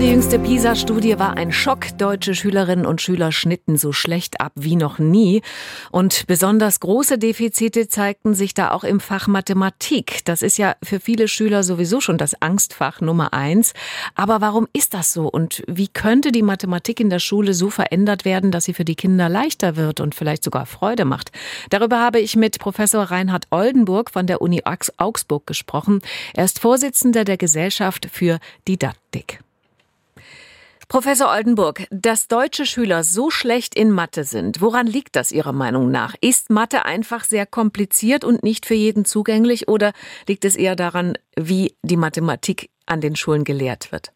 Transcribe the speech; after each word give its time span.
Die 0.00 0.10
jüngste 0.10 0.38
PISA-Studie 0.38 1.18
war 1.18 1.36
ein 1.36 1.50
Schock. 1.50 1.98
Deutsche 1.98 2.36
Schülerinnen 2.36 2.86
und 2.86 3.02
Schüler 3.02 3.32
schnitten 3.32 3.76
so 3.76 3.90
schlecht 3.92 4.40
ab 4.40 4.52
wie 4.54 4.76
noch 4.76 5.00
nie. 5.00 5.42
Und 5.90 6.28
besonders 6.28 6.78
große 6.78 7.18
Defizite 7.18 7.88
zeigten 7.88 8.32
sich 8.32 8.54
da 8.54 8.70
auch 8.70 8.84
im 8.84 9.00
Fach 9.00 9.26
Mathematik. 9.26 10.24
Das 10.24 10.42
ist 10.42 10.56
ja 10.56 10.76
für 10.84 11.00
viele 11.00 11.26
Schüler 11.26 11.64
sowieso 11.64 12.00
schon 12.00 12.16
das 12.16 12.40
Angstfach 12.40 13.00
Nummer 13.00 13.32
eins. 13.32 13.72
Aber 14.14 14.40
warum 14.40 14.68
ist 14.72 14.94
das 14.94 15.12
so? 15.12 15.26
Und 15.26 15.64
wie 15.66 15.88
könnte 15.88 16.30
die 16.30 16.42
Mathematik 16.42 17.00
in 17.00 17.10
der 17.10 17.18
Schule 17.18 17.52
so 17.52 17.68
verändert 17.68 18.24
werden, 18.24 18.52
dass 18.52 18.66
sie 18.66 18.74
für 18.74 18.84
die 18.84 18.94
Kinder 18.94 19.28
leichter 19.28 19.74
wird 19.74 19.98
und 19.98 20.14
vielleicht 20.14 20.44
sogar 20.44 20.66
Freude 20.66 21.06
macht? 21.06 21.32
Darüber 21.70 21.98
habe 21.98 22.20
ich 22.20 22.36
mit 22.36 22.60
Professor 22.60 23.02
Reinhard 23.02 23.48
Oldenburg 23.50 24.12
von 24.12 24.28
der 24.28 24.42
Uni 24.42 24.62
Augsburg 24.64 25.44
gesprochen. 25.48 26.02
Er 26.34 26.44
ist 26.44 26.60
Vorsitzender 26.60 27.24
der 27.24 27.36
Gesellschaft 27.36 28.06
für 28.12 28.38
Didaktik. 28.68 29.40
Professor 30.90 31.30
Oldenburg, 31.30 31.82
dass 31.90 32.28
deutsche 32.28 32.64
Schüler 32.64 33.02
so 33.02 33.28
schlecht 33.28 33.78
in 33.78 33.90
Mathe 33.90 34.24
sind, 34.24 34.62
woran 34.62 34.86
liegt 34.86 35.16
das 35.16 35.32
Ihrer 35.32 35.52
Meinung 35.52 35.90
nach? 35.90 36.14
Ist 36.22 36.48
Mathe 36.48 36.86
einfach 36.86 37.24
sehr 37.24 37.44
kompliziert 37.44 38.24
und 38.24 38.42
nicht 38.42 38.64
für 38.64 38.72
jeden 38.72 39.04
zugänglich 39.04 39.68
oder 39.68 39.92
liegt 40.26 40.46
es 40.46 40.56
eher 40.56 40.76
daran, 40.76 41.18
wie 41.36 41.74
die 41.82 41.98
Mathematik 41.98 42.70
an 42.86 43.02
den 43.02 43.16
Schulen 43.16 43.44
gelehrt 43.44 43.92
wird? 43.92 44.14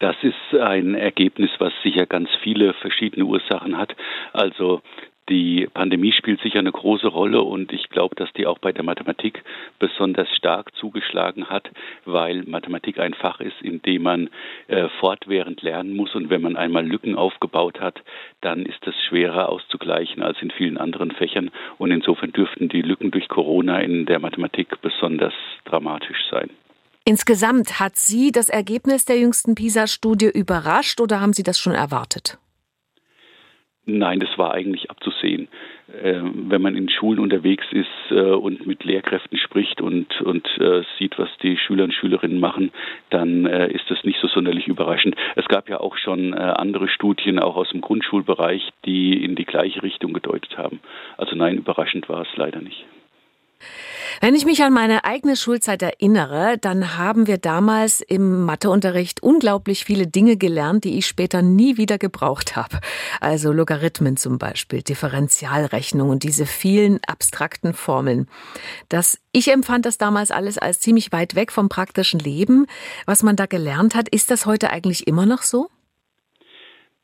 Das 0.00 0.16
ist 0.20 0.60
ein 0.60 0.94
Ergebnis, 0.94 1.50
was 1.58 1.72
sicher 1.82 2.04
ganz 2.04 2.28
viele 2.42 2.74
verschiedene 2.74 3.24
Ursachen 3.24 3.78
hat. 3.78 3.96
Also 4.34 4.82
die 5.28 5.68
Pandemie 5.72 6.12
spielt 6.12 6.40
sicher 6.40 6.60
eine 6.60 6.72
große 6.72 7.08
Rolle 7.08 7.42
und 7.42 7.72
ich 7.72 7.88
glaube, 7.88 8.14
dass 8.14 8.32
die 8.34 8.46
auch 8.46 8.58
bei 8.58 8.72
der 8.72 8.84
Mathematik 8.84 9.42
besonders 9.78 10.28
stark 10.36 10.74
zugeschlagen 10.76 11.50
hat, 11.50 11.68
weil 12.04 12.44
Mathematik 12.44 12.98
ein 12.98 13.14
Fach 13.14 13.40
ist, 13.40 13.60
in 13.60 13.82
dem 13.82 14.02
man 14.02 14.30
äh, 14.68 14.88
fortwährend 15.00 15.62
lernen 15.62 15.96
muss 15.96 16.14
und 16.14 16.30
wenn 16.30 16.42
man 16.42 16.56
einmal 16.56 16.86
Lücken 16.86 17.16
aufgebaut 17.16 17.80
hat, 17.80 18.02
dann 18.40 18.66
ist 18.66 18.78
das 18.86 18.94
schwerer 19.08 19.48
auszugleichen 19.48 20.22
als 20.22 20.40
in 20.40 20.50
vielen 20.50 20.78
anderen 20.78 21.10
Fächern 21.10 21.50
und 21.78 21.90
insofern 21.90 22.32
dürften 22.32 22.68
die 22.68 22.82
Lücken 22.82 23.10
durch 23.10 23.28
Corona 23.28 23.80
in 23.80 24.06
der 24.06 24.20
Mathematik 24.20 24.80
besonders 24.80 25.34
dramatisch 25.64 26.24
sein. 26.30 26.50
Insgesamt 27.04 27.78
hat 27.78 27.96
Sie 27.96 28.32
das 28.32 28.48
Ergebnis 28.48 29.04
der 29.04 29.18
jüngsten 29.18 29.54
PISA-Studie 29.54 30.30
überrascht 30.32 31.00
oder 31.00 31.20
haben 31.20 31.32
Sie 31.32 31.44
das 31.44 31.58
schon 31.58 31.72
erwartet? 31.72 32.38
Nein, 33.88 34.18
das 34.18 34.36
war 34.36 34.52
eigentlich 34.52 34.90
abzusehen. 34.90 35.46
Ähm, 36.02 36.46
wenn 36.50 36.60
man 36.60 36.74
in 36.74 36.88
Schulen 36.88 37.20
unterwegs 37.20 37.64
ist 37.70 37.86
äh, 38.10 38.14
und 38.14 38.66
mit 38.66 38.82
Lehrkräften 38.82 39.38
spricht 39.38 39.80
und, 39.80 40.20
und 40.22 40.44
äh, 40.58 40.82
sieht, 40.98 41.16
was 41.20 41.28
die 41.40 41.56
Schüler 41.56 41.84
und 41.84 41.94
Schülerinnen 41.94 42.40
machen, 42.40 42.72
dann 43.10 43.46
äh, 43.46 43.70
ist 43.70 43.88
das 43.88 44.02
nicht 44.02 44.18
so 44.20 44.26
sonderlich 44.26 44.66
überraschend. 44.66 45.14
Es 45.36 45.46
gab 45.46 45.68
ja 45.68 45.78
auch 45.78 45.96
schon 45.98 46.34
andere 46.34 46.88
Studien, 46.88 47.38
auch 47.38 47.54
aus 47.54 47.70
dem 47.70 47.80
Grundschulbereich, 47.80 48.70
die 48.84 49.22
in 49.22 49.36
die 49.36 49.44
gleiche 49.44 49.84
Richtung 49.84 50.12
gedeutet 50.12 50.58
haben. 50.58 50.80
Also 51.16 51.36
nein, 51.36 51.58
überraschend 51.58 52.08
war 52.08 52.22
es 52.22 52.36
leider 52.36 52.60
nicht. 52.60 52.84
Wenn 54.26 54.34
ich 54.34 54.44
mich 54.44 54.64
an 54.64 54.72
meine 54.72 55.04
eigene 55.04 55.36
Schulzeit 55.36 55.82
erinnere, 55.82 56.58
dann 56.60 56.98
haben 56.98 57.28
wir 57.28 57.38
damals 57.38 58.00
im 58.00 58.44
Matheunterricht 58.44 59.22
unglaublich 59.22 59.84
viele 59.84 60.08
Dinge 60.08 60.36
gelernt, 60.36 60.82
die 60.82 60.98
ich 60.98 61.06
später 61.06 61.42
nie 61.42 61.76
wieder 61.76 61.96
gebraucht 61.96 62.56
habe. 62.56 62.80
Also 63.20 63.52
Logarithmen 63.52 64.16
zum 64.16 64.38
Beispiel, 64.38 64.82
Differentialrechnung 64.82 66.10
und 66.10 66.24
diese 66.24 66.44
vielen 66.44 66.98
abstrakten 67.06 67.72
Formeln. 67.72 68.26
Das, 68.88 69.20
ich 69.30 69.46
empfand 69.52 69.86
das 69.86 69.96
damals 69.96 70.32
alles 70.32 70.58
als 70.58 70.80
ziemlich 70.80 71.12
weit 71.12 71.36
weg 71.36 71.52
vom 71.52 71.68
praktischen 71.68 72.18
Leben. 72.18 72.66
Was 73.04 73.22
man 73.22 73.36
da 73.36 73.46
gelernt 73.46 73.94
hat, 73.94 74.08
ist 74.08 74.32
das 74.32 74.44
heute 74.44 74.70
eigentlich 74.70 75.06
immer 75.06 75.26
noch 75.26 75.42
so? 75.42 75.70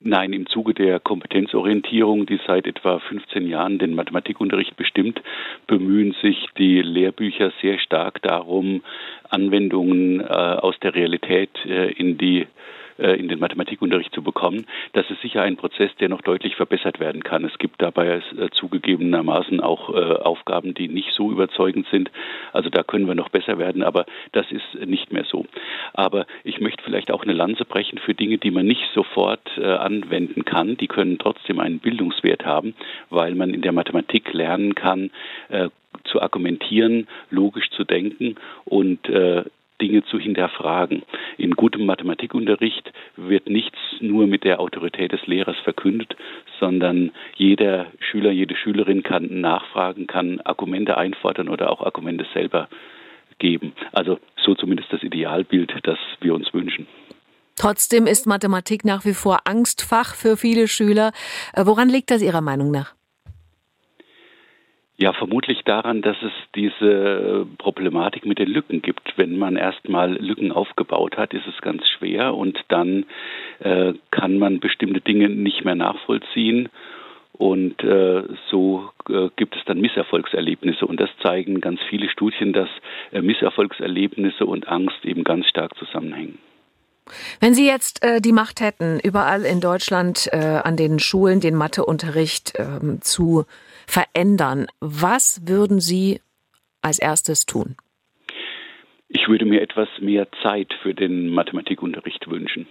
Nein, 0.00 0.32
im 0.32 0.46
Zuge 0.46 0.74
der 0.74 1.00
Kompetenzorientierung, 1.00 2.24
die 2.24 2.38
seit 2.46 2.68
etwa 2.68 3.00
15 3.00 3.48
Jahren 3.48 3.80
den 3.80 3.96
Mathematikunterricht 3.96 4.76
bestimmt, 4.76 5.20
bemühen 5.66 6.14
sich 6.22 6.46
die 6.56 6.80
Lehrbücher 6.80 7.52
sehr 7.60 7.80
stark 7.80 8.22
darum, 8.22 8.82
Anwendungen 9.28 10.20
äh, 10.20 10.24
aus 10.24 10.78
der 10.78 10.94
Realität 10.94 11.50
äh, 11.66 11.90
in 11.90 12.16
die 12.16 12.46
in 12.98 13.28
den 13.28 13.38
Mathematikunterricht 13.38 14.12
zu 14.12 14.22
bekommen. 14.22 14.66
Das 14.92 15.08
ist 15.10 15.22
sicher 15.22 15.42
ein 15.42 15.56
Prozess, 15.56 15.90
der 16.00 16.08
noch 16.08 16.22
deutlich 16.22 16.56
verbessert 16.56 17.00
werden 17.00 17.22
kann. 17.22 17.44
Es 17.44 17.56
gibt 17.58 17.80
dabei 17.80 18.20
äh, 18.38 18.50
zugegebenermaßen 18.50 19.60
auch 19.60 19.90
äh, 19.90 20.14
Aufgaben, 20.14 20.74
die 20.74 20.88
nicht 20.88 21.12
so 21.12 21.30
überzeugend 21.30 21.86
sind. 21.90 22.10
Also 22.52 22.70
da 22.70 22.82
können 22.82 23.06
wir 23.06 23.14
noch 23.14 23.28
besser 23.28 23.58
werden, 23.58 23.82
aber 23.82 24.06
das 24.32 24.50
ist 24.50 24.86
nicht 24.86 25.12
mehr 25.12 25.24
so. 25.24 25.46
Aber 25.92 26.26
ich 26.44 26.60
möchte 26.60 26.82
vielleicht 26.82 27.10
auch 27.10 27.22
eine 27.22 27.32
Lanze 27.32 27.64
brechen 27.64 27.98
für 27.98 28.14
Dinge, 28.14 28.38
die 28.38 28.50
man 28.50 28.66
nicht 28.66 28.82
sofort 28.94 29.58
anwenden 29.58 30.44
kann. 30.44 30.76
Die 30.76 30.88
können 30.88 31.18
trotzdem 31.18 31.60
einen 31.60 31.78
Bildungswert 31.78 32.44
haben, 32.44 32.74
weil 33.10 33.34
man 33.34 33.54
in 33.54 33.62
der 33.62 33.72
Mathematik 33.72 34.32
lernen 34.32 34.74
kann, 34.74 35.10
zu 36.04 36.20
argumentieren, 36.20 37.06
logisch 37.30 37.70
zu 37.70 37.84
denken 37.84 38.36
und 38.64 39.08
äh, 39.08 39.44
Dinge 39.80 40.04
zu 40.04 40.18
hinterfragen. 40.18 41.02
In 41.36 41.52
gutem 41.52 41.86
Mathematikunterricht 41.86 42.92
wird 43.16 43.48
nichts 43.48 43.78
nur 44.00 44.26
mit 44.26 44.44
der 44.44 44.60
Autorität 44.60 45.12
des 45.12 45.26
Lehrers 45.26 45.56
verkündet, 45.64 46.16
sondern 46.60 47.12
jeder 47.36 47.86
Schüler, 48.00 48.30
jede 48.30 48.56
Schülerin 48.56 49.02
kann 49.02 49.40
nachfragen, 49.40 50.06
kann 50.06 50.40
Argumente 50.40 50.96
einfordern 50.96 51.48
oder 51.48 51.70
auch 51.70 51.82
Argumente 51.82 52.26
selber 52.34 52.68
geben. 53.38 53.72
Also 53.92 54.18
so 54.36 54.54
zumindest 54.54 54.92
das 54.92 55.02
Idealbild, 55.02 55.72
das 55.82 55.98
wir 56.20 56.34
uns 56.34 56.52
wünschen. 56.52 56.86
Trotzdem 57.56 58.06
ist 58.06 58.26
Mathematik 58.26 58.84
nach 58.84 59.04
wie 59.04 59.14
vor 59.14 59.40
Angstfach 59.44 60.14
für 60.14 60.36
viele 60.36 60.68
Schüler. 60.68 61.12
Woran 61.56 61.88
liegt 61.88 62.10
das 62.10 62.22
Ihrer 62.22 62.40
Meinung 62.40 62.70
nach? 62.70 62.97
Ja, 65.00 65.12
vermutlich 65.12 65.62
daran, 65.62 66.02
dass 66.02 66.16
es 66.22 66.32
diese 66.56 67.46
Problematik 67.58 68.26
mit 68.26 68.40
den 68.40 68.48
Lücken 68.48 68.82
gibt. 68.82 69.12
Wenn 69.16 69.38
man 69.38 69.54
erstmal 69.54 70.14
Lücken 70.14 70.50
aufgebaut 70.50 71.16
hat, 71.16 71.32
ist 71.34 71.46
es 71.46 71.56
ganz 71.60 71.88
schwer 71.88 72.34
und 72.34 72.58
dann 72.66 73.06
äh, 73.60 73.94
kann 74.10 74.38
man 74.38 74.58
bestimmte 74.58 75.00
Dinge 75.00 75.28
nicht 75.28 75.64
mehr 75.64 75.76
nachvollziehen 75.76 76.68
und 77.32 77.80
äh, 77.84 78.24
so 78.50 78.90
äh, 79.08 79.28
gibt 79.36 79.54
es 79.54 79.64
dann 79.66 79.80
Misserfolgserlebnisse. 79.80 80.84
Und 80.84 80.98
das 80.98 81.10
zeigen 81.22 81.60
ganz 81.60 81.80
viele 81.88 82.08
Studien, 82.08 82.52
dass 82.52 82.68
äh, 83.12 83.22
Misserfolgserlebnisse 83.22 84.44
und 84.44 84.66
Angst 84.66 85.04
eben 85.04 85.22
ganz 85.22 85.46
stark 85.46 85.76
zusammenhängen. 85.76 86.38
Wenn 87.40 87.54
Sie 87.54 87.66
jetzt 87.66 88.02
äh, 88.02 88.20
die 88.20 88.32
Macht 88.32 88.60
hätten, 88.60 89.00
überall 89.00 89.44
in 89.44 89.60
Deutschland 89.60 90.28
äh, 90.32 90.36
an 90.36 90.76
den 90.76 90.98
Schulen 90.98 91.40
den 91.40 91.54
Matheunterricht 91.54 92.54
ähm, 92.56 93.00
zu 93.00 93.44
verändern, 93.86 94.66
was 94.80 95.42
würden 95.46 95.80
Sie 95.80 96.20
als 96.82 96.98
erstes 96.98 97.46
tun? 97.46 97.76
Ich 99.08 99.26
würde 99.28 99.46
mir 99.46 99.62
etwas 99.62 99.88
mehr 100.00 100.28
Zeit 100.42 100.72
für 100.82 100.94
den 100.94 101.30
Mathematikunterricht 101.30 102.28
wünschen. 102.28 102.66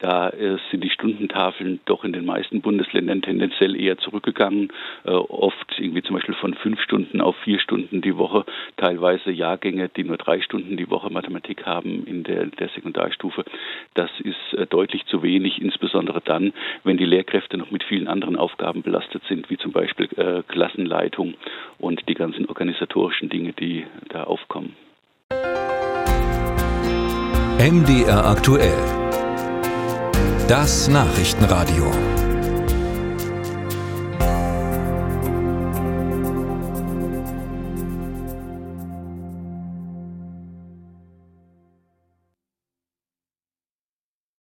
Da 0.00 0.30
äh, 0.30 0.56
sind 0.70 0.82
die 0.82 0.90
Stundentafeln 0.90 1.80
doch 1.84 2.04
in 2.04 2.12
den 2.12 2.24
meisten 2.24 2.62
Bundesländern 2.62 3.20
tendenziell 3.20 3.76
eher 3.76 3.98
zurückgegangen. 3.98 4.72
Äh, 5.04 5.10
oft 5.10 5.78
irgendwie 5.78 6.02
zum 6.02 6.16
Beispiel 6.16 6.34
von 6.34 6.54
fünf 6.54 6.80
Stunden 6.80 7.20
auf 7.20 7.36
vier 7.44 7.60
Stunden 7.60 8.00
die 8.00 8.16
Woche. 8.16 8.46
Teilweise 8.78 9.30
Jahrgänge, 9.30 9.90
die 9.90 10.04
nur 10.04 10.16
drei 10.16 10.40
Stunden 10.40 10.78
die 10.78 10.90
Woche 10.90 11.10
Mathematik 11.10 11.66
haben 11.66 12.04
in 12.06 12.24
der, 12.24 12.46
der 12.46 12.70
Sekundarstufe. 12.70 13.44
Das 13.92 14.10
ist 14.20 14.54
äh, 14.54 14.66
deutlich 14.66 15.04
zu 15.06 15.22
wenig, 15.22 15.60
insbesondere 15.60 16.22
dann, 16.22 16.54
wenn 16.82 16.96
die 16.96 17.04
Lehrkräfte 17.04 17.58
noch 17.58 17.70
mit 17.70 17.84
vielen 17.84 18.08
anderen 18.08 18.36
Aufgaben 18.36 18.82
belastet 18.82 19.22
sind, 19.28 19.50
wie 19.50 19.58
zum 19.58 19.72
Beispiel 19.72 20.08
Klassenleitung 20.48 21.34
und 21.78 22.08
die 22.08 22.14
ganzen 22.14 22.46
organisatorischen 22.46 23.28
Dinge, 23.28 23.52
die 23.52 23.84
da 24.08 24.24
aufkommen. 24.24 24.74
MDR 27.58 28.24
aktuell 28.24 28.89
das 30.50 30.88
Nachrichtenradio. 30.88 32.19